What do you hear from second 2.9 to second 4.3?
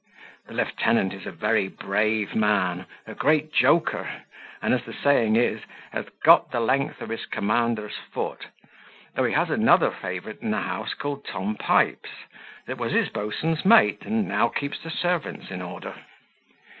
a great joker,